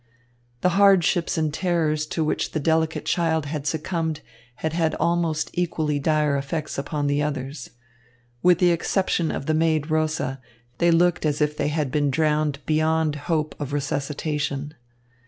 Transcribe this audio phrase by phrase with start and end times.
[0.61, 4.21] The hardships and terrors to which the delicate child had succumbed
[4.55, 7.69] had had almost equally dire effects upon the others.
[8.41, 10.41] With the exception of the maid Rosa,
[10.79, 14.73] they looked as if they had been drowned beyond hope of resuscitation.